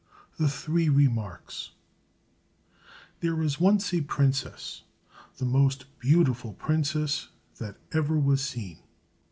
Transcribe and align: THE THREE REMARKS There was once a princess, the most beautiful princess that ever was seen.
THE 0.39 0.49
THREE 0.49 0.89
REMARKS 0.89 1.73
There 3.19 3.35
was 3.35 3.59
once 3.59 3.93
a 3.93 4.01
princess, 4.01 4.81
the 5.37 5.45
most 5.45 5.85
beautiful 5.99 6.53
princess 6.53 7.27
that 7.59 7.77
ever 7.93 8.17
was 8.17 8.41
seen. 8.43 8.79